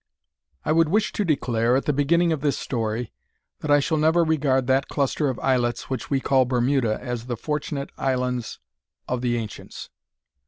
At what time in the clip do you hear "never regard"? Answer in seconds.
3.99-4.65